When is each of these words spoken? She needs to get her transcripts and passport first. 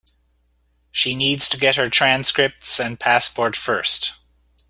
She 0.91 1.13
needs 1.13 1.47
to 1.49 1.57
get 1.59 1.75
her 1.75 1.87
transcripts 1.87 2.79
and 2.79 2.99
passport 2.99 3.55
first. 3.55 4.15